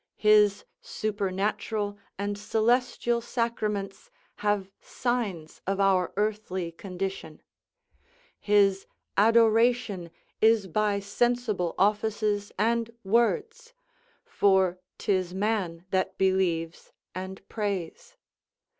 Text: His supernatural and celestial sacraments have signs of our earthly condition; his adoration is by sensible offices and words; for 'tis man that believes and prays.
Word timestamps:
His 0.17 0.65
supernatural 0.81 1.95
and 2.17 2.35
celestial 2.35 3.21
sacraments 3.21 4.09
have 4.37 4.71
signs 4.81 5.61
of 5.67 5.79
our 5.79 6.11
earthly 6.17 6.71
condition; 6.71 7.43
his 8.39 8.87
adoration 9.15 10.09
is 10.41 10.65
by 10.65 11.01
sensible 11.01 11.75
offices 11.77 12.51
and 12.57 12.89
words; 13.03 13.73
for 14.25 14.79
'tis 14.97 15.35
man 15.35 15.85
that 15.91 16.17
believes 16.17 16.91
and 17.13 17.47
prays. 17.47 18.17